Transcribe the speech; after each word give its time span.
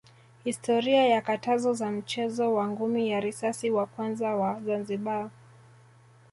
historia 0.45 1.07
ya 1.07 1.21
katazo 1.21 1.73
za 1.73 1.91
mchezo 1.91 2.53
wa 2.53 2.67
ngumi 2.67 3.09
ya 3.09 3.19
raisi 3.19 3.71
wa 3.71 3.85
kwanza 3.85 4.35
wa 4.35 4.61
Zanzibar 4.61 5.29